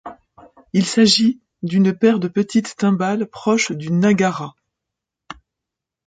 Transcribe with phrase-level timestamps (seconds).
[0.73, 4.55] Il s'agit d'une paire de petites timbales proches du nagara.